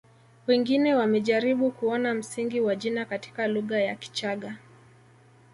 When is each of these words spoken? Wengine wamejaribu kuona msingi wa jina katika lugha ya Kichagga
Wengine 0.47 0.95
wamejaribu 0.95 1.71
kuona 1.71 2.13
msingi 2.13 2.61
wa 2.61 2.75
jina 2.75 3.05
katika 3.05 3.47
lugha 3.47 3.79
ya 3.79 3.95
Kichagga 3.95 4.55